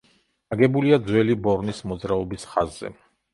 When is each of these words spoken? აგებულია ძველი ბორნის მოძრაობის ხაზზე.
აგებულია 0.55 0.97
ძველი 1.09 1.35
ბორნის 1.49 1.83
მოძრაობის 1.93 2.47
ხაზზე. 2.55 2.93